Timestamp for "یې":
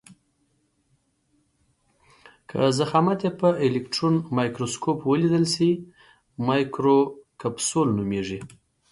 3.25-3.31